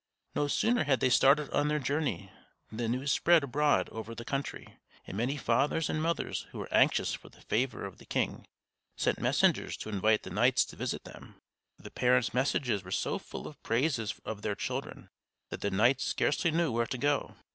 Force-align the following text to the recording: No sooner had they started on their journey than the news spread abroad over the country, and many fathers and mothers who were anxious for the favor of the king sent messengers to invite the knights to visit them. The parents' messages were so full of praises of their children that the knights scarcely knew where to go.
No 0.33 0.47
sooner 0.47 0.83
had 0.85 0.99
they 0.99 1.11
started 1.11 1.51
on 1.51 1.67
their 1.67 1.77
journey 1.77 2.31
than 2.71 2.77
the 2.77 2.87
news 2.97 3.11
spread 3.11 3.43
abroad 3.43 3.87
over 3.89 4.15
the 4.15 4.25
country, 4.25 4.79
and 5.05 5.15
many 5.15 5.37
fathers 5.37 5.91
and 5.91 6.01
mothers 6.01 6.47
who 6.49 6.57
were 6.57 6.73
anxious 6.73 7.13
for 7.13 7.29
the 7.29 7.41
favor 7.41 7.85
of 7.85 7.99
the 7.99 8.05
king 8.05 8.47
sent 8.95 9.21
messengers 9.21 9.77
to 9.77 9.89
invite 9.89 10.23
the 10.23 10.31
knights 10.31 10.65
to 10.65 10.75
visit 10.75 11.03
them. 11.03 11.35
The 11.77 11.91
parents' 11.91 12.33
messages 12.33 12.83
were 12.83 12.89
so 12.89 13.19
full 13.19 13.45
of 13.45 13.61
praises 13.61 14.19
of 14.25 14.41
their 14.41 14.55
children 14.55 15.11
that 15.49 15.61
the 15.61 15.69
knights 15.69 16.03
scarcely 16.03 16.49
knew 16.49 16.71
where 16.71 16.87
to 16.87 16.97
go. 16.97 17.35